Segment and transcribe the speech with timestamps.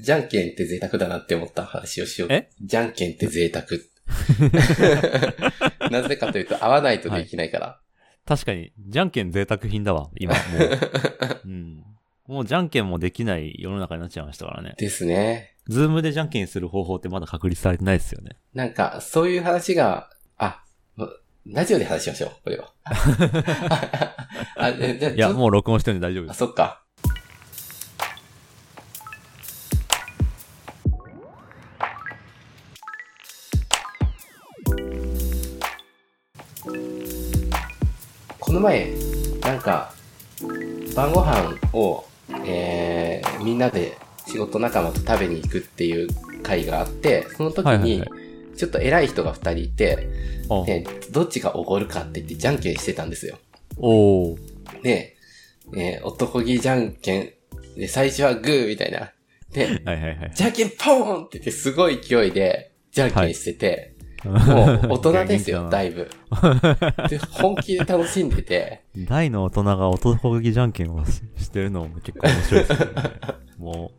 [0.00, 2.32] じゃんけんって贅沢だなって思った話をしよう。
[2.32, 2.50] え？
[2.62, 3.66] じゃんけんって贅沢。
[5.90, 7.80] なぜかというと、合わないとできないから。
[8.26, 11.40] 確かに、じゃんけん贅沢品だわ、今、もう。
[11.46, 11.84] うん。
[12.26, 14.74] もうじゃんけんもできない世の中になっちゃいましたからね。
[14.78, 15.56] ですね。
[15.68, 18.36] ズームでじゃんけんする方法ってまだ確立されてないですよね。
[18.54, 20.62] なんか、そういう話が、あ、
[21.46, 22.72] ラジオで話しましょう、これは。
[24.56, 26.38] あ、でじゃあいや、もう録音してるんで大丈夫であ、す。
[26.38, 26.84] そっか。
[38.50, 38.92] この前、
[39.42, 39.94] なんか、
[40.96, 42.04] 晩ご飯を、
[42.44, 46.08] えー、みんなで仕事仲間と食べに行くっていう
[46.42, 48.06] 会があって、その時にはいはいは、
[48.56, 50.08] ちょっと偉い人が二人いて、
[50.48, 53.38] おで、どっちがおごるかって言ってじゃんけんしてたんですよ。
[53.76, 55.16] おーで、
[55.76, 57.32] えー男気じゃんけん。
[57.76, 59.12] で、最初はグーみたいな。
[59.52, 60.32] で、はいはいはい。
[60.34, 63.94] じゃんけんポーンって言ってすごい勢いで、じゃんけんしてて、
[64.24, 66.10] もう大人ですよ、だいいぶ。
[67.08, 73.02] で、本気で楽しんでて、 大の大人が男気じゃんけんをししてるのも結構面白いですよね。
[73.58, 73.92] も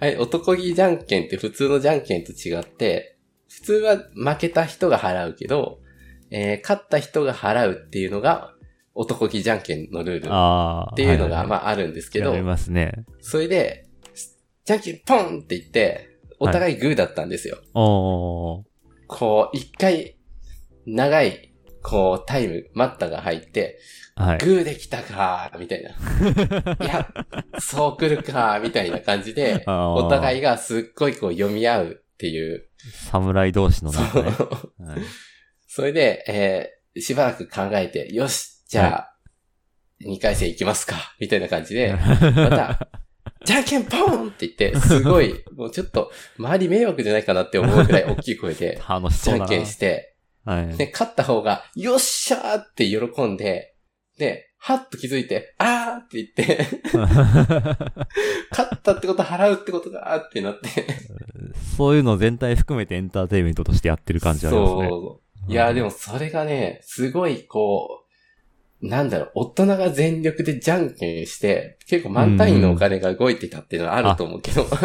[0.00, 3.18] はい、男気じゃんけんって普通のじゃんけんと違って、
[3.48, 5.80] 普通は負けた人が払うけど、
[6.30, 8.54] えー勝った人が払うっていうのが、
[8.94, 10.96] 男気じゃんけんのルーう、ルっ。
[10.96, 13.04] ていうのが、はまああるんですけどあり、ますね。
[13.20, 13.86] それで、
[14.64, 16.08] じゃんけんポンって言って、
[16.40, 17.58] お互いグーだったんですよ。
[19.08, 20.16] こう、一回、
[20.86, 23.80] 長い、こう、タイム、待ったが入って、
[24.14, 24.38] はい。
[24.38, 25.90] グーできたかみたいな。
[26.84, 27.08] いや、
[27.58, 32.68] そう来るかみたいな感じで、お互いがすっごいこう読み合うっていう。
[33.10, 33.98] 侍同士のね。
[33.98, 34.34] そうはい
[35.70, 39.14] それで、えーしばらく考えて、よし、じゃあ、
[40.00, 42.88] 二回戦行きますかみたいな感じで、 また、
[43.48, 48.78] じゃんけんポーンって言って、すごい、 もうちょっと、周り迷惑じゃないかなって思うくらい大きい声で。
[48.78, 50.76] じゃんけんして、はい。
[50.76, 53.74] で、勝った方が、よっしゃーって喜んで、
[54.18, 56.66] で、はっと気づいて、あーって言って、
[58.50, 60.68] 勝ったってこと払うってことだーってなって。
[61.78, 64.88] そういうの全体含めてエンターテインメントとしてやってる感じありますね。
[64.90, 65.50] そう。
[65.50, 67.97] いや、でもそれがね、すごいこう、
[68.80, 74.66] なんだろう、大人が全力でじゃんけんして、結構満単位のお金が動いてたっていうのはあると思うけど。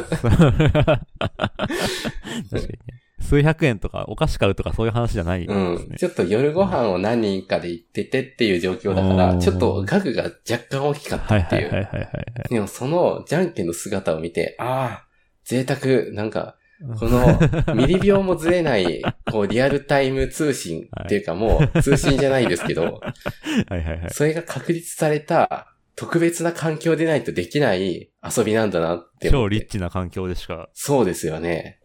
[3.23, 5.95] 数百円とかお菓子買うとかそういう話じゃないでうん。
[5.97, 11.69] ちょっと夜ご飯を何人かで行っててっていう状況だから、うんちょっと額が若干大きかったはいっていう。
[11.69, 12.05] はいはいはいは
[12.45, 15.07] いでもそのじゃんけんの姿を見て、ああ、
[15.45, 16.62] 贅沢、なんか、はい。
[16.99, 19.01] このミリ秒もずれない、
[19.31, 22.99] こうリアルタイム通信っていうかもう通信じゃないですけど、
[23.69, 24.09] はいはいはい。
[24.09, 29.29] それが確立された特別な環境でないとできない遊びなんだなって。
[29.29, 30.69] 超リッチな環境でしか。
[30.73, 31.79] そうですよね。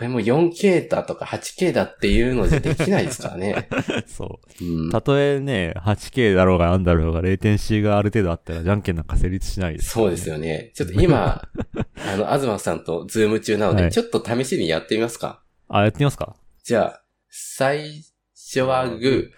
[0.00, 3.68] これも 4K だとか 8K だっていうのじゃできないですからね。
[4.06, 4.64] そう。
[4.64, 10.70] うん、たとえね、8K だろうがなんだろうが、レイテンシーがある程度あったら、じゃんけんなんか成立しないです、そうですよね。
[10.74, 11.46] ちょっと今、
[12.06, 16.34] あの、東さんとズーム中なので、はいちょっと試しにやってみますかあ、やってみますか？
[16.64, 19.30] じゃあ、最初はグ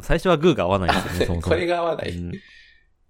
[0.00, 1.36] 最初はグーが合わないですよね、そー。
[1.36, 1.54] もそも。
[1.54, 2.10] これが合わない。
[2.10, 2.32] うん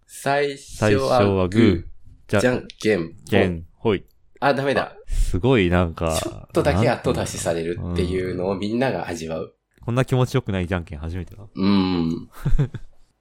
[0.07, 1.85] 最初はグーー。。
[2.29, 3.15] じゃじゃんけん。
[3.29, 4.05] けん、ほい。
[4.41, 4.97] あ、ダメだ。
[5.07, 6.19] すごごいなんか。
[6.23, 9.55] ちょっとだけ後出しされるっていうのをんみんなが味わう。
[9.85, 11.43] こんな気持ちよくないじゃんけん初めてだ。
[11.55, 12.29] うん。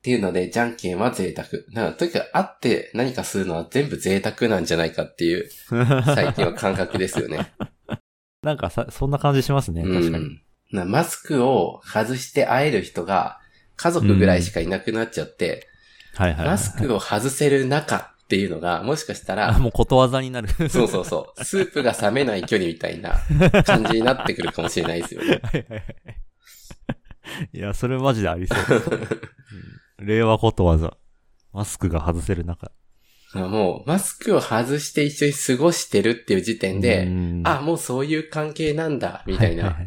[0.02, 1.48] っていうので、じゃんけんは贅沢。
[1.48, 7.52] だから、とにかく会って何かするのは全部贅沢なんじゃないかっていう、 最近は感覚ですよね。
[8.42, 10.08] なんかさ、そんな感じしますね、確かに。
[10.08, 10.42] うん
[10.72, 13.42] なマスクを外して会える人が
[13.76, 15.68] 家族ぐらいしかいなくなっちゃって、
[16.16, 16.48] はいはいはい。
[16.48, 20.48] マスクを外せる中っていうのが、もしかしたあ、ら、もうことわざになる。
[20.70, 23.20] そうそうそう、スープが冷めない距離みたいな
[23.68, 25.42] 感じになってくるかもしれないですよね。
[25.44, 25.84] はいはいはい。
[27.54, 28.58] いや、それマジでありそう。
[30.02, 30.98] うん令和ことわざ。
[31.54, 32.72] マスクが外せる中。
[33.34, 39.78] もう、マスクを外して一緒に過ごしてるっていう時点で、うんあ、もうそういう関係なんだ、みたいな。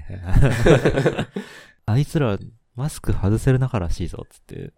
[1.87, 2.39] あいつら、
[2.75, 4.73] マスク外せる中らしいぞ、つって。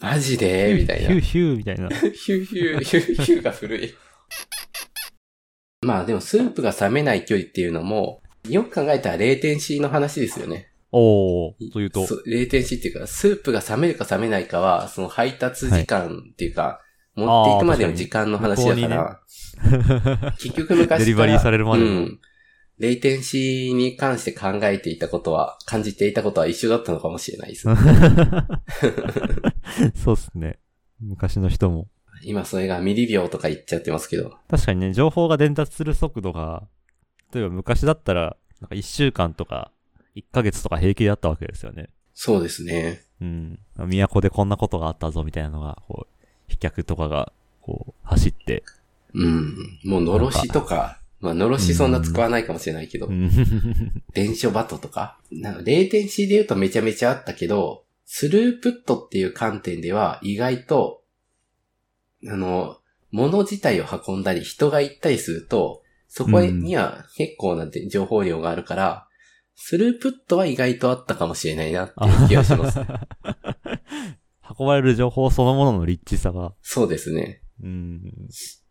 [0.00, 0.74] マジで？
[0.78, 1.08] みたいな。
[1.08, 1.88] ヒューヒューみたいな。
[1.88, 3.94] ヒューヒュー、ヒューヒューが古い。
[5.82, 10.70] まあでもスープが冷めない距離っていうのも、よく考えたらレーテンシーの話ですよね。
[10.98, 12.06] おー、というと。
[12.06, 16.80] そレーテンシーっていうか、スープが冷めるか冷めないかは、その配達時間っていうか、
[17.14, 19.20] 持っていくまでの時間の話だから、
[20.38, 21.00] 結局昔から。
[21.00, 22.18] デリバリーされるまでのうん。
[22.78, 27.76] レイテンシーに関して考えていたことは、感じていたことは一緒だったのかもしれないですね。
[29.94, 30.58] そうっすね。
[31.00, 31.88] 昔の人も。
[32.22, 34.34] 今それがミリ秒とか言っちゃってますけど。
[34.48, 36.66] 確かにね、情報が伝達する速度が、
[37.34, 39.70] 例えば昔だったら、なんか1週間とか、
[40.16, 41.90] 1ヶ月とか平気だったわけですよね。
[42.14, 43.02] そうですね。
[43.20, 43.58] うん。
[43.76, 48.62] 都でこんなことがあったぞみたいなのが、こう、飛脚とかが、こう、走って。
[49.14, 49.54] うん。
[49.84, 53.30] もう、のろしとか、まあ、のろしそんな使わないかもしれないけどう、ん。
[54.14, 55.18] 電書バトとか。
[55.30, 61.02] なんか、レーテンシーで言うとめちゃめちゃあったけど、スループットっていう観点では意外と、
[62.26, 62.78] あの、
[63.10, 69.05] 物自体を運んだり人が行ったりすると、そこには結構なで情報量があるから、
[69.56, 72.78] スループットは意外とあったかもしれないなっていう気がします。
[74.58, 77.42] 運ばれる情報そのもののリッチさが、そうですね。
[77.62, 78.12] うん、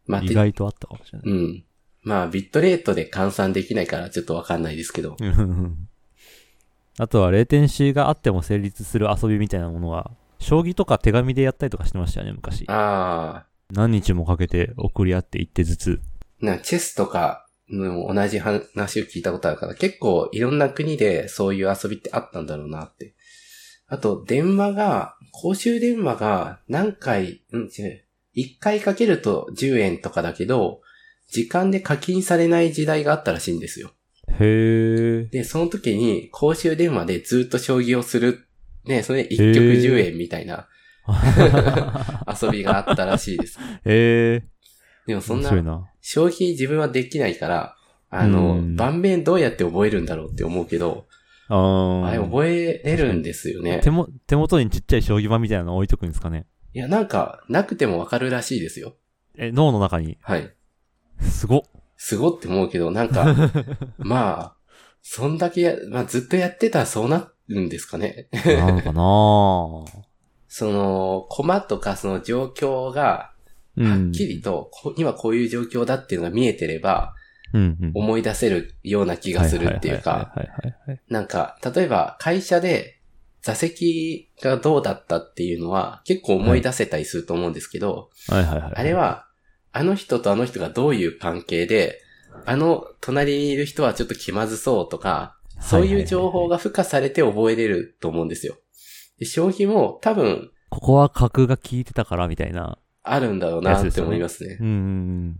[0.05, 1.31] まあ、意て外とあったかもしれない。
[1.31, 1.65] うん。
[2.03, 5.17] まあ、ビットレートで換算できないからちょっとわかんないですけど。
[5.19, 5.89] う ん
[6.97, 12.63] あとは、レーテンシーがあっても成立する遊びみたいなものは、将棋とか手紙でやったりとかしてましたよね、昔。
[12.69, 16.01] あ何日もかけて送り合って一手ずつ。
[16.41, 23.15] あ、な、チェスとかの同じ話を聞いたことあるから、結構いろんな国でそういう遊びってあったんだろうなって。
[23.87, 28.05] あと、電話が、公衆電話が何回、うん、違う。
[28.35, 30.81] 1回かけると10円とかだけど、
[31.29, 33.91] 時間で課金されない時代があったらしいんですよ。
[34.39, 35.29] へー。
[35.29, 38.47] で、その時に公衆電話でずっと将棋をする。
[38.85, 40.67] ね、それで1局10円みたいな
[42.41, 43.59] 遊びがあったらしいです。
[43.85, 44.54] へー。
[45.07, 45.89] でもそんな面白い、な。
[46.01, 47.75] 将棋自分はできないから、
[48.09, 51.05] あの、うん盤面どうやって覚えるんだろうって思うけど、
[51.47, 53.91] あーあれ覚えれるんですよね手。
[53.91, 56.47] も、手元にちっちゃい将棋盤みたいなの置いとくんですかね？
[56.73, 58.95] いや、なんか、なくてもわかるらしいですよ。
[59.37, 60.17] え、脳の中に？
[60.21, 60.53] はい。
[61.21, 61.61] すごっ。
[61.97, 63.35] すごって思うけど、なんか、
[63.97, 64.55] まあ、
[65.01, 68.27] そんだけや、まあずっとやってたらそうなるんですかね。
[68.33, 70.03] なのかな
[70.49, 73.34] その、コマとかその状況が、うん。
[73.77, 77.13] はっきりと、こ今こういう状況だっていうのが見えてれば。
[77.93, 80.33] 思い出せるような気がするっていうか。
[81.07, 82.99] なんか、例えば会社で
[83.41, 88.09] 座席がどうだったっていうのは結構思い出せたりすると思うんですけど。
[88.29, 89.27] あれは、
[89.71, 92.01] あの人とあの人がどういう関係で、
[92.45, 98.55] あの隣にいる人はちょっと気まずそうとか、そういう情報が付加されて覚えれると思うんですよ。
[99.19, 102.77] で将棋も多分ここは格が効いてたからみたいな。
[103.05, 104.57] あるんだろうなって思いますね。
[104.59, 105.35] うんうん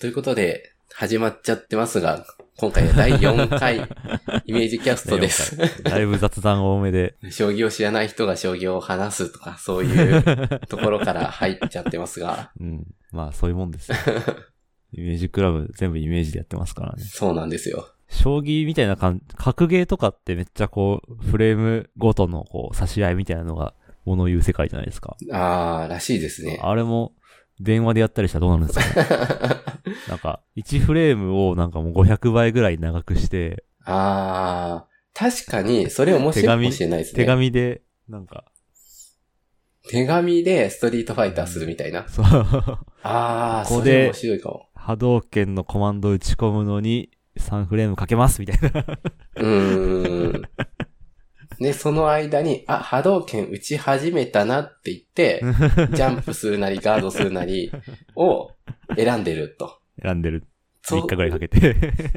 [0.00, 2.24] ということで、始まっちゃってますが、
[2.56, 3.76] 今回は第4回
[4.44, 5.10] イメージキャスうん。
[5.16, 5.56] トです。
[5.82, 7.16] だいぶ雑談多めで。
[7.30, 10.22] 将棋を知らない人が将棋を話すとか、そういう
[10.68, 12.86] ところから入っちゃってますが、うん。
[13.12, 13.96] まあそういうもんですよ。
[14.92, 17.02] イメージクラブ全部イメージでやってますからね。
[17.04, 17.88] そうなんですよ。
[18.08, 23.74] 将棋みたいな感じ、格ゲーとかってめっちゃこう、フレームごとのこう、差し合いみたいなのが
[24.04, 25.16] 物を言う世界じゃないですか。
[25.32, 26.58] あー、らしいですね。
[26.62, 27.12] あれも
[27.60, 29.60] 電話でやったりしたらどうなるんですかね
[30.08, 37.16] なんか、1フレームをなんかもう500倍ぐらい長くして、あー、確かに、それ面白いかもしれないですね。
[37.16, 38.44] 手紙で、なんか、
[39.90, 42.06] 手紙でストリートファイターするみたいな。
[42.08, 42.24] そう、
[43.02, 44.66] あー、ここでそれ面白いかも。
[44.74, 48.98] 波動拳のコマンド打ち込むのに3フレームかけますみたいな。
[49.36, 50.42] うーん。
[51.60, 55.40] で、その間に、あ、波動拳打ち始めたなって言って、
[55.92, 57.70] ジャンプするなりガードするなり
[58.16, 58.50] を
[58.96, 59.78] 選んでると。
[60.02, 60.46] 選んでる。
[60.82, 61.74] そう3日ぐらいかけて。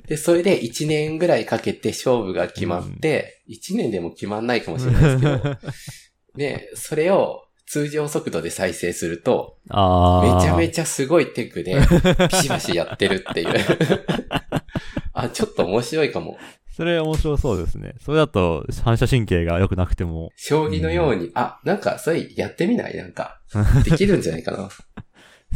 [0.08, 5.58] で、それで1年ぐらいかけて勝負が決まって、1年でも決まんないかもしれないですけど、
[6.38, 9.58] で、それを通常速度で再生すると。
[9.66, 13.50] めちゃめちちゃすごいテクで、ビシバシやってるっていう。
[15.12, 16.38] あ、ちょっと面白いかも。
[16.74, 16.76] ゃ。
[16.76, 17.96] それ面白そうですね。
[18.04, 22.98] それだと反射神経が良くなくても、将棋のように、あ、なんか、それやってみない？
[22.98, 23.40] なんか、
[23.86, 24.70] できるんじゃないかな。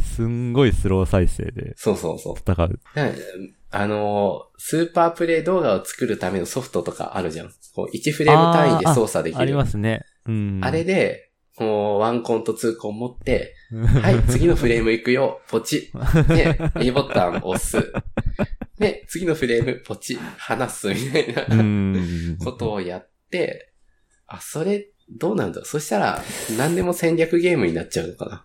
[0.02, 2.34] すんごいスロー再生でそうそうそう。
[2.36, 2.80] 戦う。
[2.94, 3.10] な
[3.70, 7.50] あのー、スーパープレイ動画を作るためのソフトとかあるじゃん。
[7.74, 9.40] こう1フレーム単位で操作できる。
[9.40, 10.04] ありますね。
[10.26, 10.60] うん。
[10.62, 13.54] あれで、もうワンコンとツーコン持って、
[14.02, 15.90] はい、次のフレーム行くよ、ポチ。
[16.28, 17.92] で、A ボタン押す。
[18.78, 22.36] で、次のフレーム、ポチ、離す、みたいなうん。
[22.38, 23.72] ことをやって、
[24.26, 26.22] あ、それ、どうなんだそしたら、
[26.58, 28.44] 何でも戦略ゲームになっちゃうのかな。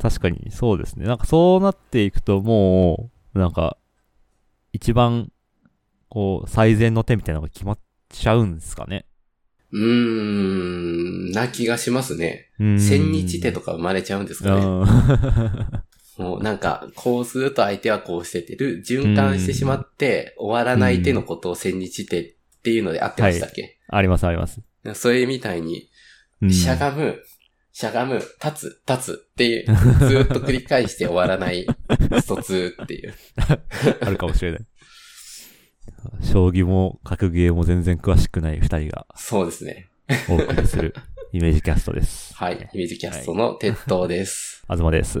[0.00, 1.06] 確かに、そうですね。
[1.06, 3.76] なんかそうなっていくともう、なんか、
[4.72, 5.30] 一番、
[6.08, 7.78] こう、最善の手みたいなのが決まっ
[8.08, 9.06] ちゃうんですかね。
[9.72, 12.50] うーん、な気がしますね。
[12.58, 12.80] うん。
[12.80, 14.62] 千日手とか生まれちゃうんですかね。
[16.18, 16.26] うん。
[16.26, 24.60] もうなんか、こうすると相手はこうしててる、循環してしまって、終わらない手のことを千日手っていうのであってましたっけ、ありますあります。
[24.94, 25.88] それみたいに、
[26.42, 27.22] うんしゃがむ、
[27.72, 29.66] しゃがむ、立つ、立つっていう、
[30.08, 31.66] ずーっと繰り返して終わらない
[32.20, 33.14] スト2っていう。
[34.00, 34.60] あるかもしれない。
[36.22, 39.88] 将棋も格ゲーも全然詳しくない二人がそうですね。
[40.28, 40.94] お送りする
[41.32, 42.34] イメージキャストです。
[42.34, 42.68] はい。
[42.72, 44.64] イメージキャストの鉄塔です。
[44.70, 45.20] 東です。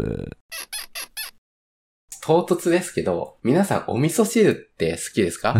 [2.26, 5.54] 唐突ですけど、皆さんお味噌汁って好きですか？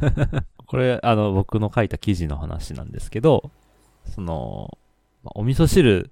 [0.66, 3.50] これ、あの、僕の書いた記事の話なんですけど、
[4.06, 4.78] その、
[5.22, 6.10] まあお味噌汁、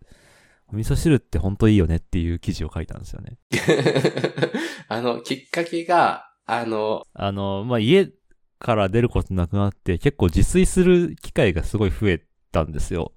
[0.70, 3.38] お味噌汁って本当いいよねっていう記事を書いたんですよね。
[4.88, 8.10] あの、きっかけが、あの、あの、まあ、家
[8.58, 12.22] から出ることなくなって、結構自炊する機会がすごい増え
[12.52, 13.12] たんですよ。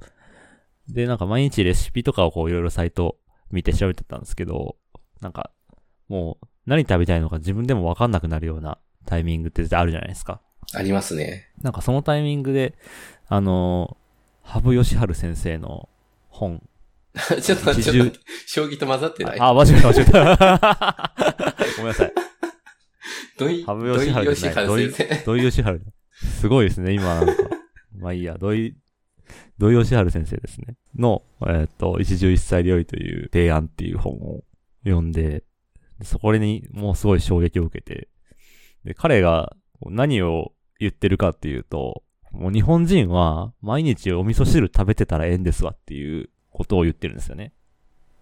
[0.88, 3.18] で、なんか毎日レシピとかをこういろいろサイト
[3.52, 4.78] 見て調べてたんですけど、
[5.20, 5.52] なんか、
[6.08, 10.42] もう何食べたいのか自分でもわかんなくなるようなタイミングって絶対あるじゃないですか。
[10.74, 11.50] ありますね。
[11.62, 12.76] なんかそのタイミングで、
[13.28, 13.98] あの、
[14.44, 15.90] 羽生善治先生の
[16.30, 16.62] 本。
[17.42, 19.40] ちょっと待って、将棋と混ざってない？
[19.40, 21.14] あ、間違えた間違えた。
[21.78, 22.14] ごめんなさい。
[23.38, 25.24] 土井、羽生善治先生。
[25.26, 26.28] 土井善治。
[26.40, 27.34] すごいですね、今なんか。
[27.98, 28.76] まあいいや、土井、
[29.58, 30.76] 土井善治先生ですね。
[30.96, 34.44] の、えっ、と、一汁一菜料理という提案っていう本を
[34.84, 35.44] 読んで、
[36.04, 38.08] そこにもうすごい衝撃を受けて、
[38.84, 47.54] で、彼が何を言ってるかっていうと、もう日本人は毎日お味噌汁食べてたらええんですわっていうことを言ってるんですよね。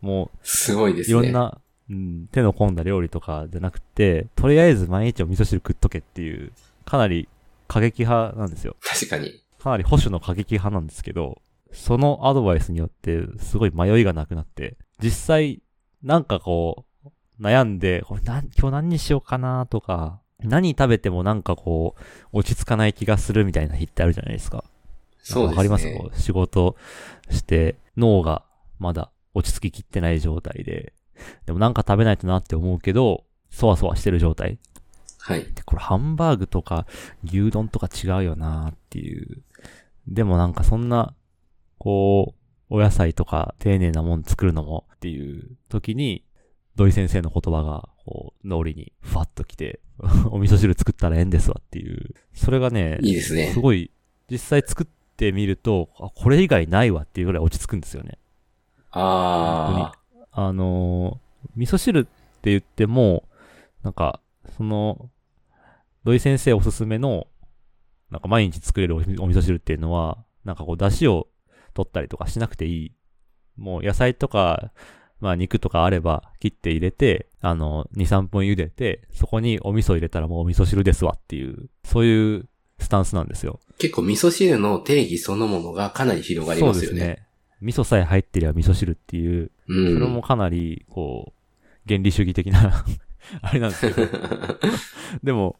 [0.01, 1.17] もうすごいですね。
[1.19, 6.51] いろんな、うん、手の込んだ料理とかじゃなくて、とりあえず毎日お味噌汁食っとけっていう、
[6.85, 7.27] かなり
[7.67, 8.75] 過激派なんですよ。
[8.81, 9.43] 確かに。
[9.59, 11.41] かなり保守の過激派なんですけど、
[11.71, 15.61] そのアドバイスによって、すごい迷いがなくなって、実際、
[16.01, 16.86] なんかこう、
[17.39, 24.63] 悩んで、これなん今日何にしようかなとか、何食べてもなんかこう、落ち着かない気がするみたいな日ってあるじゃないですか。
[25.19, 25.51] そうですね。
[25.51, 25.93] わかります？
[25.97, 26.75] こう仕事
[27.29, 28.43] して、脳が
[28.79, 30.93] まだ落ち着ききってない状態で、
[31.45, 34.59] でもなんか食べないとなって思うけど、そわそわしてる状態。
[35.19, 35.43] はい。
[35.43, 36.85] で、これハンバーグとか
[37.23, 39.41] 牛丼とか違うよなっていう。
[40.07, 41.13] でもなんかそんな、
[41.79, 42.35] こ
[42.69, 46.23] う、お野菜とか丁寧なもん作るのもっていう時に、
[46.77, 49.79] 土井先生の言葉が、こう、脳裏にファッと来て、
[50.29, 52.13] お味噌汁作ったらええんですわっていう。
[52.33, 53.59] それがね、いいですねす。
[53.59, 53.91] ごい、
[54.29, 58.19] 実際作ってみると、あ、これ以外ないわっていうぐらい落ち着くんですよね。
[58.91, 59.91] あ
[60.31, 62.09] あのー味噌汁って
[62.51, 63.27] 言っても、
[63.83, 64.21] なんか、
[64.55, 65.09] その、
[66.03, 67.27] 土井先生おすすめの、
[68.11, 71.27] なんか毎日作れるお味お味噌汁っていうのは、なんかこう、出汁を
[71.73, 72.91] 取ったりとかしなくていい。
[73.57, 74.71] もう野菜とか、
[75.19, 82.47] まあ肉とかあれば切って入れて、あの、2、3分茹でて、そこにお味噌入れたらもうお味噌汁ですわっていう、そういう
[82.79, 83.59] スタンスなんですよ。
[83.69, 83.73] あ。
[83.79, 86.87] 結構味噌汁の定義そのものがかなり広がりますよね。
[86.87, 87.27] そうですね。
[87.61, 89.93] 味噌さえ入ってりゃ味噌汁っていう、うん。
[89.95, 91.53] それもかなり、こう、
[91.87, 92.85] 原理主義的な
[93.41, 94.07] あれなんですけど。
[95.23, 95.55] でも、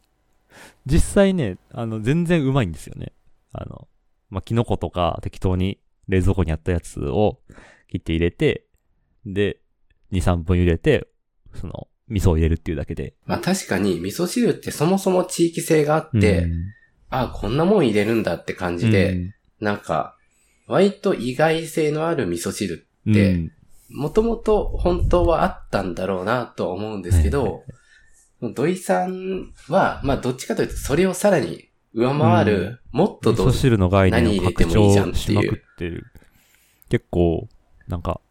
[0.86, 3.14] 実際ね、あの、全然うまいんですよね。
[3.52, 3.88] あの、
[4.30, 7.40] まあ、キノコとか適当に冷蔵庫にあったやつを
[7.90, 8.67] 切って入れて、
[9.34, 9.60] で、
[10.12, 11.08] 2、3分茹でて、
[11.54, 13.14] その、味噌を入れるっていうだけで。
[13.26, 16.54] まあ確かに味噌汁ってそもそも地域性があって、うん。
[17.10, 19.34] あこんなもん入れるんだって感じで、うん。
[19.60, 20.16] なんか、
[20.68, 23.14] 割と意外性のある味噌汁うん。
[23.14, 23.50] で
[23.90, 27.64] もともと本当はあったんだろうなとは思うんですけど、
[28.42, 36.06] 土井さんは、まあどっちかというとそれをさらに上回る、もっとど味噌汁の概念を拡張しまくってる。
[36.90, 37.48] 結構、
[37.88, 38.22] なんか、も、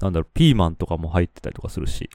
[0.00, 2.10] なんだろう、ピーマンとかも入ってたりとかするし、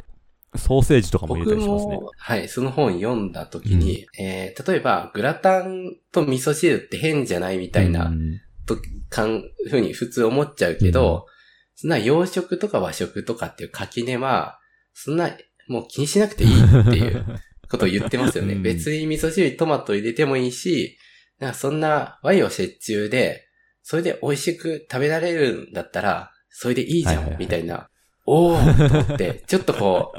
[0.57, 1.95] ソーセージとかも入れた僕りしますね。
[1.95, 8.77] も、はい、その本読んだ時に、えー、例えば、グラタンと味噌汁って変じゃないみたいな、うんと、
[9.09, 11.27] かん、ふうに普通思っちゃうけど、
[11.75, 14.59] そんな洋食とか和食とかっていう垣根は、
[14.93, 15.31] そんな、
[15.67, 17.25] もう気にしなくていいっていう
[17.69, 18.53] ことを言ってますよね。
[18.53, 20.97] うん別に味噌汁にトマト入れてもいいし、
[21.39, 23.47] なんかそんな和洋折衷で、
[23.83, 27.89] それで美味しく食べられるんだったら、それでいいじゃん、はいはいはいみたいな。
[28.25, 30.13] おーと思って、 ちょっとこ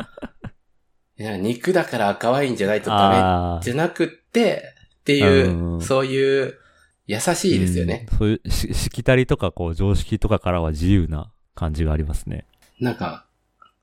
[1.18, 6.58] う、いや肉だから赤ワインじゃないとダメじゃなくって、っていう、うんそういう、
[7.06, 8.06] 優しいですよね。
[8.12, 12.44] うんそういうし、しきたりとか、こう、常識とかからは自由な感じがありますね。
[12.80, 13.26] なんか、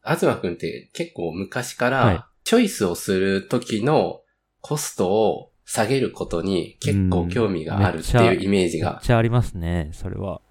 [0.05, 4.22] 東くんって結構昔かはいら、チョイスをする時の
[4.62, 9.01] コストを下げることに結構興味があるっていうイメージめっが。
[9.01, 10.41] ちゃありますね、それは。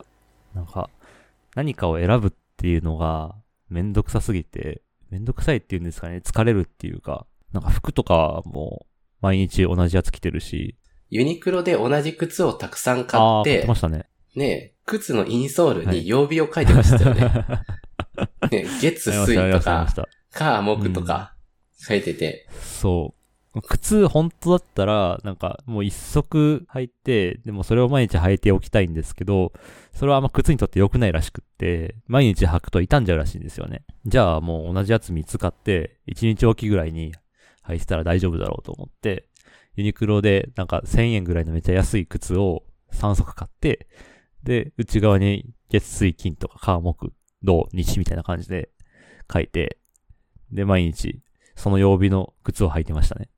[0.54, 0.90] なんか、
[1.54, 3.35] 何かを選ぶっていうのが、
[3.68, 8.87] めんどくさすぎて、めんどくさいっていうんですかね、疲れるっていうか、なんか服とかも、
[9.21, 10.76] 毎日同じやつ着てるし、
[11.11, 14.06] ユニクロで同じ靴をたくさん買ってま、したね。
[14.35, 17.30] ね、靴のインソールに曜日を書いてましたよね。
[18.50, 19.87] ね月、水とか、
[20.30, 21.35] 火、木とか
[21.76, 22.49] 書いてて。
[22.61, 23.21] そう。
[23.61, 29.52] 靴本当だったら、なんかもう一足履いて、でもそれを毎日履いておきたいんですけど、
[29.92, 33.85] それはあんま靴にとって良くないらしくって、毎日履くと傷んじゃうらしいんですよね。
[34.06, 37.12] じゃあもう同じやつ3つ買って、1日おきぐらいに
[37.66, 39.28] 履いてたら大丈夫だろうと思って、
[39.76, 43.87] ユニクロでなんか1000円ぐらいのめっちゃ安い靴を3足買って、
[44.42, 48.71] で、内側に月水金とか火木、土、日みたいな感じで
[49.32, 49.78] 書いて、
[50.50, 51.21] で、毎日
[51.54, 53.28] その曜日の靴を履いてましたね。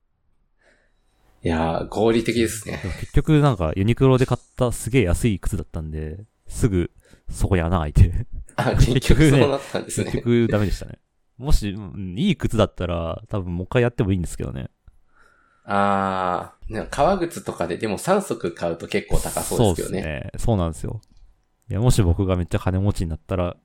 [1.45, 2.79] いやー、合理的ですね。
[3.01, 6.89] 結局なんかユニクロで買ったすげえ安い靴だったんで、すぐ
[7.29, 8.25] そこに穴開いて。
[8.55, 10.05] あ、結局そうなったんですね。
[10.05, 10.97] 結局ダメでしたね。
[11.37, 14.71] もし、うん、いい靴だったら多分もう一回やってもいいんですけどね。
[15.65, 19.91] ああ、革靴とかででも3足買うと結構高そうですよね。
[19.91, 20.31] そうですね。
[20.37, 20.99] そうなんですよ。
[21.69, 23.55] いや、もし僕がめっちゃ金持ちになったら、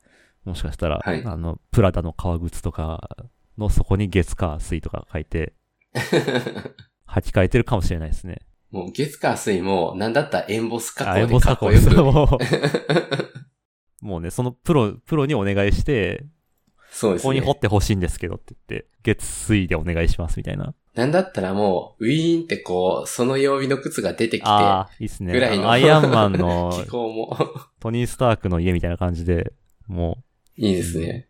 [0.45, 3.17] もしかしたら、はい、あの、プラダの革靴とか
[3.57, 5.55] のそこに月火水とか書いて、
[7.11, 8.39] 履き替えてるかもしれないですね。
[8.71, 11.91] もう月火水も、なんだったらエンボス加工でかっこよく。
[14.01, 16.25] もうね、そのプロ、プロにお願いして、
[16.91, 17.25] そうですね。
[17.25, 20.75] ここに掘ってほしいんですけどって言って、月水でお願いしますみたいな。
[20.95, 25.33] なんだったらもう、ウィーンってこう、その曜日の靴が出てきて、ああ、いいっすね。
[25.33, 25.71] ぐらいの。
[25.71, 27.37] アイアンマンの、 気候も。
[27.81, 29.53] トニー・スタークの家みたいな感じで、
[29.87, 30.23] も
[30.59, 30.61] う。
[30.61, 31.29] いいですね。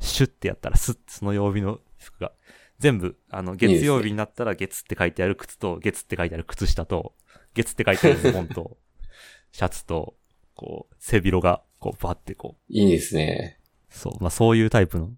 [0.00, 2.32] シュッてやったら、スッその曜日の服が。
[2.78, 7.14] 全部、あの、月曜日になったら月って書いてある靴と、月って書いてある靴下と、
[7.54, 8.78] 月って書いてあるズボンと、
[9.52, 10.16] シャツと、
[10.54, 12.72] こう、背広が、こう、バってこう。
[12.72, 13.58] いいですね。
[13.88, 15.10] そう、まあそういうタイプの、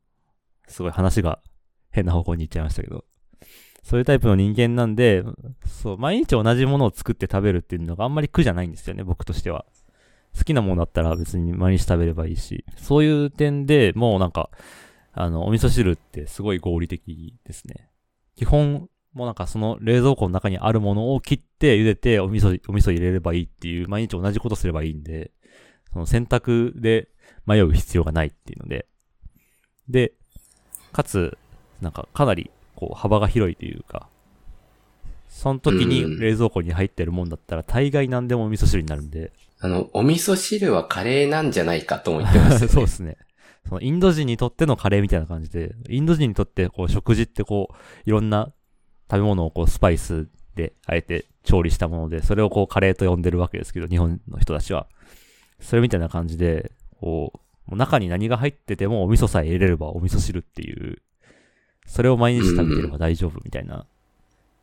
[0.68, 1.40] すごい話が
[1.90, 3.04] 変な方向に行っちゃいましたけど。
[3.82, 5.22] そういうタイプの人間なんで、
[5.66, 9.66] そう、毎日同じものを作って食べるっていうのがあんまり苦じゃないんですよね、僕としては。
[10.36, 14.50] 好きなものだったら別に毎日食べればいいし、そういう点でもうなんか、
[15.12, 17.90] あの、お味噌汁ってすごい合理的ですね。
[18.36, 25.32] 基本、もうなんかその冷蔵庫の中にあるものを切って茹でてお味噌、お味噌入れればいいっていう、毎日同じことすればいいんで、
[25.92, 27.08] その選択で
[27.46, 28.86] 迷う必要がないっていうので、
[29.88, 30.12] で、
[30.92, 31.36] かつ、
[31.80, 34.08] なんかかなりこう幅が広いというか、
[35.28, 39.32] その時に冷蔵庫に入ってるもんだったら大概何でもお味噌汁になるんで。
[39.60, 43.16] あの、お味噌汁はカレーなんじゃないかと思ってます、ね、 そうですね。
[43.68, 48.52] そのインド人にとってのカレーみたいな感じで、インド人にとってこう食事ってこう、いろんな
[49.10, 54.86] 食べ物をこうスパイスであえて調理したもので、それをこうカレーと呼んでるわけですけど、日本の人たちは。
[55.60, 57.32] それみたいな感じで、こ
[57.70, 61.00] う、中に何が入っててもお味噌さえ入れればお味噌汁っていう
[61.90, 63.84] それを毎日食べてれば大丈夫みたいな。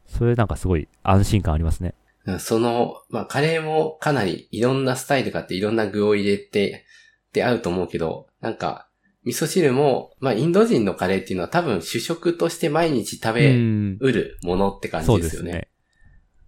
[0.08, 1.94] それなんかすごい安心感ありますね。
[2.40, 6.86] その、まあ、カレーもかなりいろんなスタイルがあっていろんな具を入れて、
[7.34, 8.87] で合うと思うけど、なんか、
[9.28, 15.52] 味噌汁も、まあ、インド人のカレーっていうのは多分主食として毎日食べうるものって感じですよね。
[15.52, 15.68] ね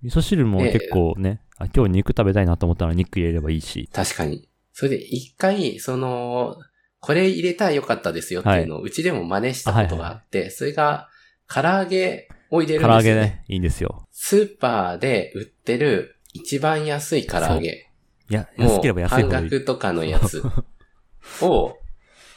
[0.01, 3.89] 味噌汁も結構ね、あ、今日肉食べたいなと思ったら肉入れればいいし。
[3.91, 4.47] 確かに。
[4.71, 6.55] それで一回、その、
[7.01, 11.09] これ入れたらよかったですよっていうのを、うちでも真似したことがあって、それが、
[11.53, 13.15] 唐揚げを入れるんですよ、ね。
[13.15, 14.07] 唐揚げね、いいんですよ。
[14.11, 17.89] スーパーで売ってる一番安い唐揚げ。
[18.29, 20.41] いや、安ければ安い半額とかのやつ
[21.41, 21.77] を、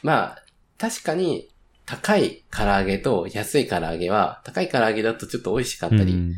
[0.03, 0.43] まあ、
[0.77, 1.49] 確かに
[1.85, 6.33] 高い唐揚げと安い唐揚げは、高い唐揚げだとちょっと美味しかったり、うん、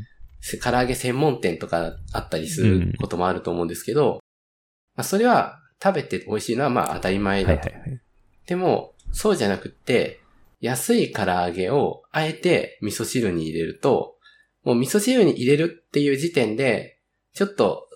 [0.63, 4.21] 唐揚げ専門店とかあったりすることもあると思うんですけど、うん、ま
[5.01, 7.99] あ、それは食べて美味しいのはまあ当たり前だはいはい
[8.45, 10.21] でも、そうじゃなくって、
[10.61, 14.17] 安い唐揚げをあえて味噌汁に入れると、
[14.63, 16.99] もう味噌汁に入れるっていう時点で、
[17.33, 17.87] ちょっと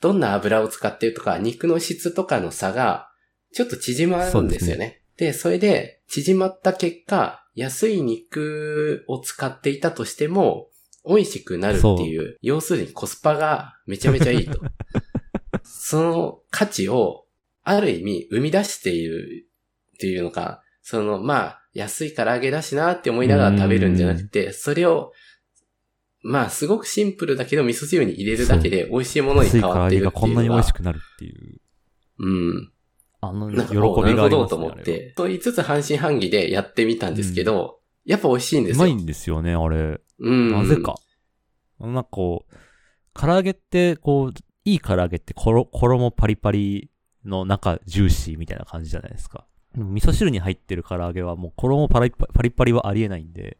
[0.00, 3.10] どんな油を使ってるとか、肉の質とかの差が、
[3.52, 5.01] ちょっと縮まるんですよね。
[5.16, 10.68] で、ね、それで、縮まった結果、安い肉を使っていたとしても、
[11.06, 14.60] 美味しくなるっていう、要するにコスパがめちゃめちゃいいと。
[15.64, 17.26] その価値を、
[17.64, 19.46] ある意味生み出している
[19.94, 25.12] っていうのか、その、まあ、安い唐揚げだしなって思いながら食べるんじゃなくて、それを、
[26.22, 30.20] まあ、すごくシンプルだけど、味噌汁に入れるだけで美味しいものに変わっているっていうのが。
[30.20, 31.60] こんなに美味しくなるっていう。
[32.18, 32.72] うん。
[33.22, 34.14] あの、喜びがありますね。
[34.14, 38.84] なるほどと思って、と言いつつ半信半疑でやってみたんですけど、うん、やっぱ美味しいんですよ。
[38.84, 40.00] うまいんですよね、あれ。
[40.18, 40.50] うん。
[40.50, 40.96] なぜか。
[41.80, 42.54] なんかこう、
[43.14, 44.32] 唐揚げって、こう、
[44.64, 46.90] いい唐揚げって衣パリパリ
[47.24, 49.46] の中ジューシーみたいな感じじゃないですか。
[49.76, 53.58] 味噌汁に入ってる唐揚げはもう衣パリパリパリはありえないんで、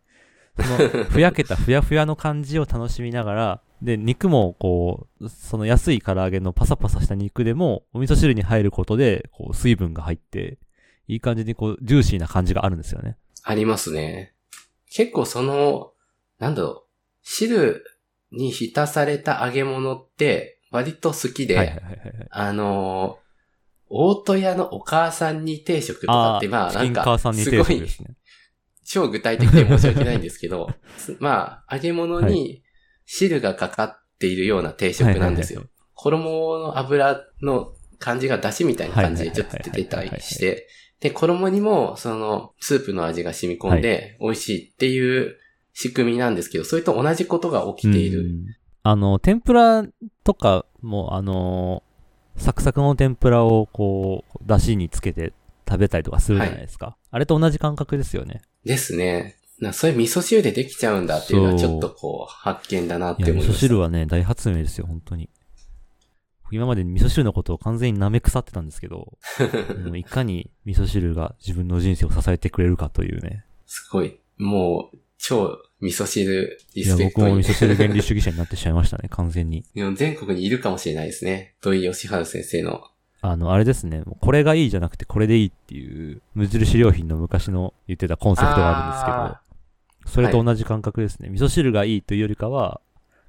[0.59, 10.59] その、ふやけたふやふやの感じを楽しみながら、で、肉もこう、その安い唐揚げのパサパサした肉でも、お味噌汁に入ることで、こう、水分が入って、
[11.09, 13.17] いい感じにこう、ジューシーな感じがあるんですよね。
[13.43, 14.35] ありますね。
[14.91, 15.93] 結構その、
[16.39, 16.83] なんだろう、
[17.23, 17.85] 汁
[18.31, 21.83] に浸された揚げ物って割と好きで。
[22.31, 23.23] あのー
[23.95, 27.87] 大戸屋のお母さんに定食とかって、まあなんか、すごい。
[28.87, 32.62] 超具体的で申し訳ないんですけど、す まあ、揚げ物に
[33.13, 35.69] 汁がかかっているような定食なんですよはい。
[35.95, 40.67] 衣の油の感じが出汁みたいな感じでちょっと出てたりして、
[41.01, 45.37] で、衣にもそのスープの味が染み込んで美味しいっていう
[45.75, 48.21] 仕組みなんですけど、それと同じことが起きている。
[48.21, 48.47] うん
[48.85, 49.85] あの、天ぷら
[50.25, 51.85] とかも、あの、
[52.37, 55.33] サクサクの天ぷらをこう、出汁につけて
[55.69, 56.97] 食べたりとかするじゃないですか。
[57.13, 58.43] あれと同じ感覚ですよね。
[58.65, 59.37] ですね。
[59.63, 63.61] なそれ味噌汁でできちゃうんだっていうのはちょっとこう発見だなっいや、味噌て思いました。
[63.61, 65.31] 汁はね、大発明ですよ、本当に。
[66.51, 69.17] 今まで味噌汁のことを完全に舐め腐ってたんですけど、
[69.87, 73.45] もういかに味噌汁が自分の人生を支えてくれるかというね。
[73.67, 74.19] すごい。
[74.37, 79.65] もう、超味噌汁リいや、スペクトに僕も味噌汁原理主義者になってしまいましたね、完全に。
[79.75, 81.55] でも全国にいるかもしれないですね。
[81.61, 82.83] 土井義治先生の。
[83.21, 89.52] あの、あれですね、これがいいじゃなくてこれでいいっていう、無印良品の昔の言ってたコンセプトがあるんですけど、
[90.07, 91.29] それと同じ感覚ですね。
[91.29, 92.81] 味噌汁がいいというよりかは、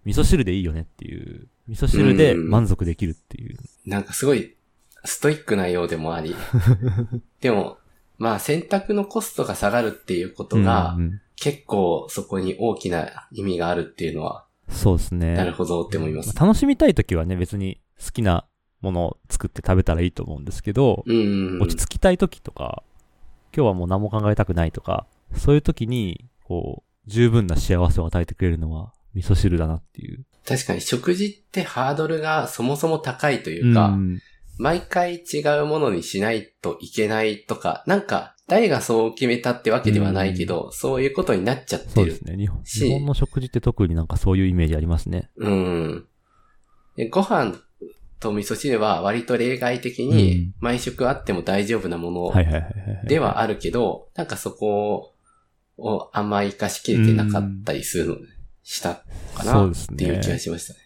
[0.06, 3.58] 味噌汁でいいよねっていう、味噌汁で満足できるっていう。
[3.86, 4.56] なんかすごい
[5.06, 6.36] ストイックなようでもあり。
[7.42, 7.78] でも、
[8.18, 15.34] まあ選択のコストが下がるっていうことが、うんうん結構そこに大きな意味があるっていうのは、そうですね。
[15.34, 16.34] なるほどって思います。
[16.36, 18.46] 楽しみたいときはね、別に好きな
[18.82, 21.62] ものを作って食べたらいいと思うんですけど、うんうんうん。
[21.62, 22.84] 落ち着きたいときとか、
[23.54, 25.06] 今日はもう何も考えたくないとか、
[25.36, 30.26] そういうときに、こう、十分な幸せを与えてくれるのは、味噌汁だなっていう。
[30.48, 34.20] 確かに食事ってハードルがそもそも高いというか、ん
[34.58, 42.22] 毎回違うものにしないといけないとか、なんか、誰がそう決めたってわけではないけど、そういうことになっちゃってるそうです。
[42.26, 42.66] ね日本。
[42.66, 45.30] し日本の食事って特になんかそういうイメージありますね。
[45.38, 46.06] うん。
[46.96, 47.56] でご飯
[48.20, 52.34] と味噌汁は割と例外的うにん毎食あっても大丈夫なもの。
[53.08, 55.13] ではあるけど、なんかそこを
[56.14, 58.18] あんま活かしきれてなかったりするの、
[58.64, 59.04] した
[59.36, 60.80] かなっていう気がしましたね。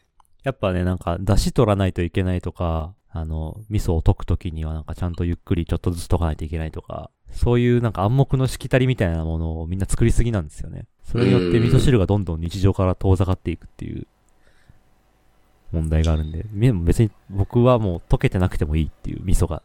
[0.44, 10.86] やっぱね、なんか、出汁取らないといけないとか、あの、味噌を溶くときにはなんかちゃんとゆっくりちょっとずつ溶かないといけないとか、そういうなんか暗黙のしきたりみたいなものをみんな作りすぎなんですよね。
[11.04, 14.08] それによって味噌汁がどんどん日常から遠ざかっていくっていう
[15.72, 19.62] 問題があるんで、み別に僕はもう溶けてなくてもいいっていう味噌が。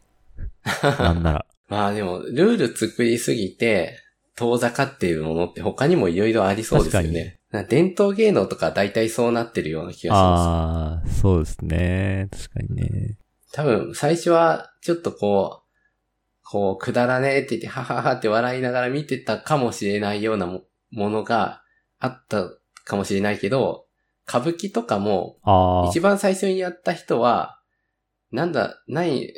[0.99, 1.45] なんなら。
[1.69, 3.97] まあでも、ルール作りすぎて、
[4.35, 7.39] 遠ざかっているものって他にもいろいろありそうですよね。
[7.69, 12.27] 伝統芸能とか大体そうなってるような気がしまああ、そうですね。
[12.31, 13.17] 確かにね。
[13.47, 13.53] す。
[13.53, 15.63] 多分、最初はちょっとこう、
[16.43, 21.63] こう、くだらねえって言って、はははって笑いながら見てたかもしれないようなもものが
[21.99, 22.49] あった
[22.85, 23.85] かもしれないけど、
[24.27, 25.37] 歌舞伎とかも。
[25.89, 27.59] 一番最初にやった人は、
[28.31, 29.29] なんだ、何、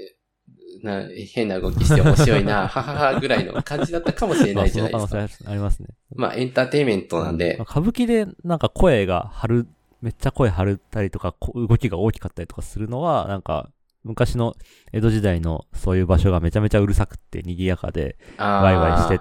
[0.84, 5.16] な変な動きして面白いな、 はははぐらいの感じだったかもしれないじゃないですか。
[5.16, 5.88] まありますね。
[6.16, 9.68] まあ、エンターテインメントなんでまあ、歌舞伎でなんか声が張る、
[10.02, 13.70] めっちゃ声張るったりとか、こ動きが大きかったりとかするのは、なんか、
[14.04, 14.56] 昔の
[14.94, 19.20] 江戸時代のそういう場所がめちゃめちゃうるさくって賑やかで、ワイワイしてっ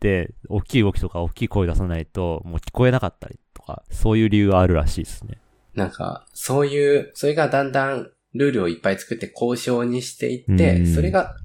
[0.00, 5.38] て、大きい動きとか大きい声出さないと、もう聞こえなかったりとか、そういう理由はあるらしいですね。
[5.74, 11.36] なんか、そういう、それがだんだんルールをいっぱい作って交渉にしていって、うんそれが、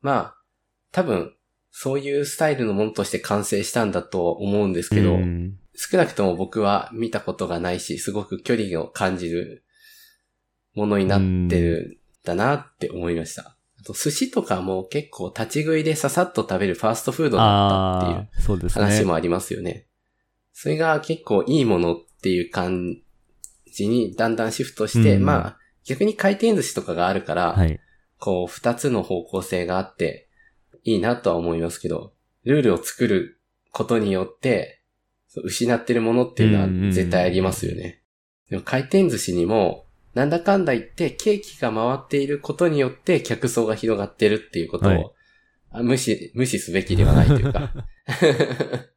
[0.00, 0.36] まあ、
[0.92, 1.34] 多分、
[1.70, 9.64] そういうスタイルのものとして完成したんだと思うんですけど、うん少なくとも僕は見たことがないし、すごく距離を感じる
[10.74, 13.56] ものになってるんだなって思いました。
[13.80, 18.68] あと、寿司とかも結構立ち食いでささっと食べるファーストフードだったっていう。
[18.68, 19.86] 話もありますよね。
[20.52, 22.98] それが結構いいものっていう感
[23.72, 27.80] じにだんだんシフトして、うんまあ、逆に回転寿司とかがあるから、はい。
[28.18, 30.28] こう、二つの方向性があって、
[30.82, 32.12] いいなとは思いますけど、
[32.44, 33.40] ルールを作る
[33.72, 34.82] ことによって、
[35.42, 38.02] 失ってるものっていうのは絶対ありますよね。
[38.50, 45.10] でも回転寿司にも、なんだかんだ言って、ケーキが回っていることによって客層が広がってるっていうことを、はい
[45.74, 47.72] あ無視、無視すべきではないというか。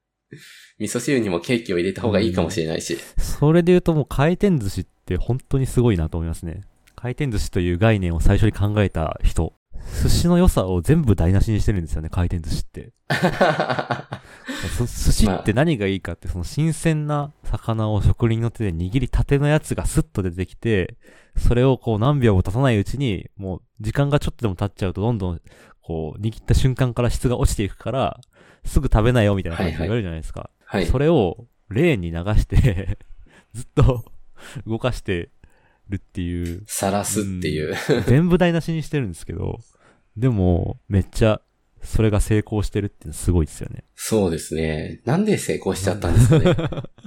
[0.79, 2.99] 味噌汁にもケーキを入れた方がいいかもしれないし。
[3.17, 6.61] それで言うともう回転寿司って本当にすごいなと思いますね。
[6.97, 9.53] 回転寿司という概念を最初に考えた人、
[10.01, 12.91] 寿司の良さを全部台無しにしてるんですよね、回転寿司って。
[14.77, 20.97] そ寿司って何がいいかって、その新鮮な魚を職人の手で握りたてのやつがスッと出てきて、
[21.37, 25.41] それをこう何秒も経たないうちに、もう時間がちょっとでも経っちゃうとどんどん
[25.83, 28.19] こう握った瞬間から質が落ちていくから、
[28.65, 30.49] すぐ食べないよみたいな感じで言われるじゃないですか。
[30.65, 30.87] はい。
[30.87, 32.97] それをレーンに流して、
[33.53, 34.03] ずっと
[34.65, 35.29] 動かして
[35.89, 37.75] るっていう、さらすっていう。
[38.07, 39.59] 全部台無しにしてるんですけど、
[40.15, 41.41] でも、めっちゃ、
[41.81, 43.83] それが成功してるってすごいですよね。
[43.95, 45.01] そうですね。
[45.05, 46.55] なんで成功しちゃったんですかね。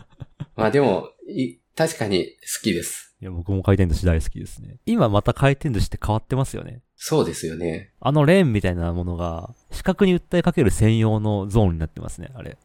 [0.56, 3.16] まあでも、い確かに好きです。
[3.20, 4.76] いや、僕も回転寿司大好きですね。
[4.86, 6.82] 今また回転寿司って変わってますよね。
[6.96, 7.92] そうですよね。
[8.00, 12.56] あのレーンみたいなものが、視覚に訴えかける専用のゾーンになってますね、あれ。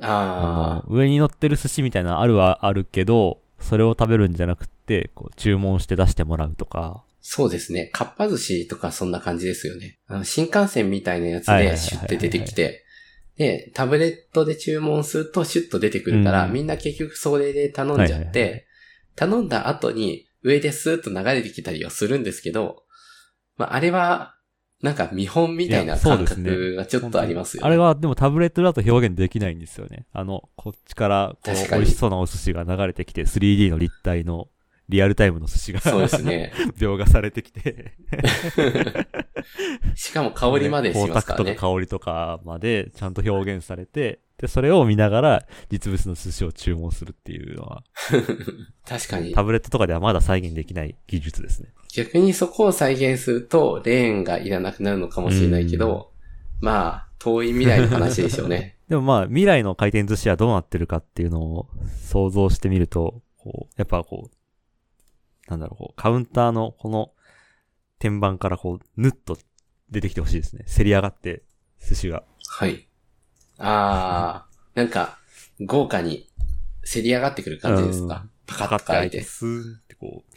[0.00, 7.04] あの上に乗ってる寿司みたいなのあるはあるけど、それを食べるんじゃなくって、こう、注文して出してもらうとか。
[7.20, 7.86] そうですね。
[7.92, 9.98] かっぱ寿司とかそんな感じですよね。
[10.06, 12.84] あの新幹線みたいなやつでシュッて出てきて、
[13.36, 18.64] で、タブレットで注文するとシュッと出てくるから、うんみんな結局それで頼んじゃって、はいはい
[19.18, 22.84] 頼んだ後に上でスーッと流れてきたりはするんですけど、
[23.56, 24.36] まあ、あれは、
[24.82, 27.66] なんか見本みたいな感覚がちょっとありますよね。
[27.66, 30.06] あれはでもタブレットだと表現できないんですよね。
[30.12, 34.48] あの、こっちからこう美味しそうなお寿司が流れてきて、3D の立体の
[34.88, 36.52] リアルタイムの寿司がそうですね。
[36.78, 37.94] 描画されてきて、
[39.96, 41.52] しかも香りまでしますからね。
[41.52, 47.82] 光沢とか香りとかまでちゃんと表現されて、で、それを見ながら実物の寿司を注文するっていうのは、
[48.88, 49.32] 確かに。
[49.34, 51.70] タブレットとかではまだ再現できない技術ですね。
[51.92, 56.12] 逆にそこを再現すると、レーンがいらなくなるのかもしれないけど、
[56.60, 58.76] まあ、遠い未来の話でしょうね。
[58.88, 61.68] でもまあ、未来の回転寿司はどうなってるかっていうのを
[62.06, 67.12] 想像してみると、こう、やっぱこう、なんだろう、こう、カウンターのこの
[67.98, 69.36] 天板からこう、ぬっと
[69.90, 70.64] 出てきてほしいですね。
[70.74, 71.42] 競り上がって、
[71.86, 72.22] 寿司が。
[72.48, 72.86] はい。
[73.58, 75.18] あー、なんか、
[75.60, 76.28] 豪華に
[76.90, 78.26] 競り上がってくる感じですか？
[78.46, 79.22] パカッと開いて。
[79.22, 80.34] スーンってこう、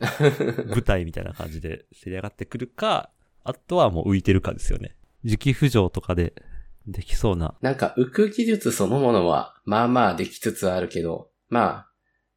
[0.68, 3.10] 舞台みたいな感じで競り上がってくるか、
[3.44, 4.96] あとはもう浮いてるかですよね。
[5.24, 6.34] 磁気浮上とかで
[6.86, 7.54] できそうな。
[7.60, 11.90] なんか浮く技術そのものは、まあまあできつつあるけど、まあ、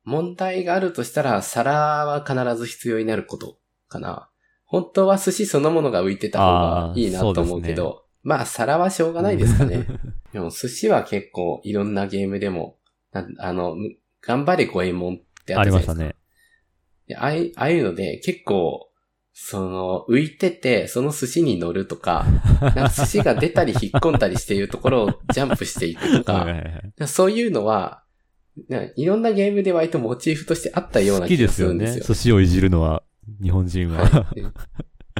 [0.04, 1.73] 問題があるとしたら、皿
[2.06, 4.30] は必ず必要になることかな。
[4.65, 9.88] 本当は寿司そのものが浮いてた方がいいなと思うけど、まあ皿はしょうがないですかね。
[10.34, 12.78] でも寿司は結構いろんなゲームでも、
[13.12, 15.93] あの、む頑張れ五右衛門ってああったじゃないですか。
[15.93, 16.12] りましたね。
[17.13, 18.89] でああいああいうので結構、
[19.36, 22.26] その、浮いてて、その寿司に乗るとか、
[22.62, 28.04] なんか寿司が出たり引っ込んだりしているところをジャンプしていくとか、はいそういうのは、
[28.69, 31.88] ないろんなゲームで割とモチーフとしてあったような好き気がですよね。
[31.88, 32.15] するんですよ。
[32.15, 33.04] 寿司をいじるのは、
[33.41, 34.06] 日本人は。
[34.06, 34.47] はいで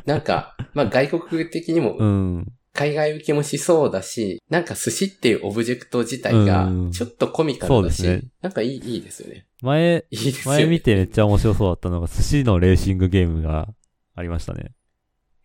[0.06, 2.54] なんか、まあ外国的にもうん。
[2.74, 9.46] 海外受けもしそうだし、なんか寿司っていうオブジェクト自体がうんちょっとコミカルだし、ねなんかいい、いいですよね。
[9.62, 10.62] 前、いいですよね。
[10.62, 13.68] 前見てめっちゃ面白そうだったのが、寿司のレーシングゲームが
[14.16, 14.60] ありましたね。
[14.60, 14.74] なんか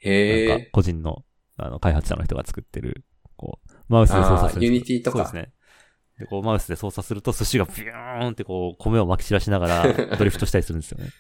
[0.01, 0.69] へえ。
[0.73, 1.25] 個人の、
[1.59, 3.05] あの、開発者の人が作ってる、
[3.37, 4.65] こう、マウスで操作する。
[4.65, 5.53] ユニティとかそうですね。
[6.19, 11.11] で、こう、マウスで操作すると、寿司がビューンってこう、米を巻き散らしながら、ドリフトしたりするんですよね。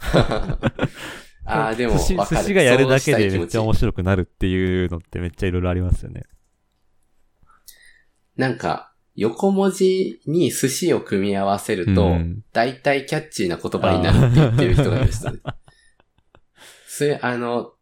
[1.44, 2.16] ああ、でも寿司。
[2.16, 6.24] 寿司がやるだけでめっちゃ面白くなるっていうのってめっちゃいろいろありますよね。
[8.36, 15.40] なんか、横文字に寿司を組み合わせると、うん大体キャッチーな言葉になるって言ってる人がいましたね。
[16.88, 17.72] それ、あの、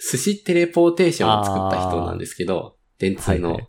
[0.00, 3.48] 寿司テレポーテーションを作った人なんですけど、電通の。
[3.50, 3.68] はいはい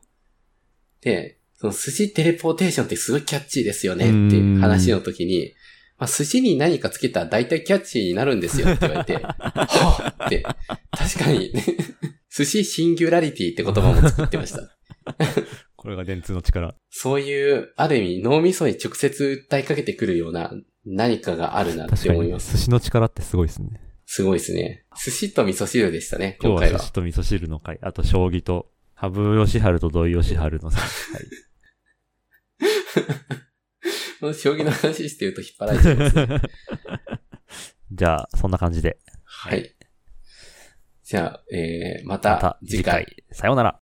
[1.06, 5.54] で、その寿司テレポーテーションってすごいキャッチーですよねっていう話の時に、
[5.98, 10.44] まあ、寿司に何かつけたら大体キャッチーになるんですよって言われて、 はぁって、
[10.92, 11.54] 確かに、
[12.30, 14.78] 寿司シンギュラリティって言葉も作ってました。
[15.78, 16.76] これが電通の力。
[16.90, 20.52] そういう、ある意味脳みそに直接訴えかけてくるような
[20.86, 22.58] 何かがあるなって思います。
[22.58, 23.80] 寿司の力ってすごいですね。
[24.06, 24.86] すごいですね。
[25.04, 26.80] 寿司と味噌汁でしたね、今今回は。
[26.80, 30.82] 日は寿司と味噌汁の回、あと将棋と、羽生善治と土井善治の回。
[34.20, 36.42] この将棋の話してると引っ張られちゃいますね。
[37.92, 38.98] じゃあ、そんな感じで。
[39.24, 39.76] はい。
[41.04, 43.06] じゃあ、えー、ままたた次次回。
[43.06, 43.24] 回。
[43.32, 43.85] さようなら。